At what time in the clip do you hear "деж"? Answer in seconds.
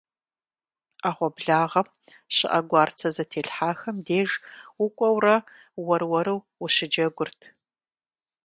4.05-4.29